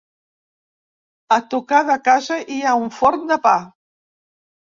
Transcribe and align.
A 1.35 1.37
tocar 1.53 1.81
de 1.89 1.97
casa 2.07 2.37
hi 2.55 2.57
ha 2.65 2.73
un 2.85 2.89
forn 3.01 3.29
de 3.33 3.39
pa. 3.45 3.53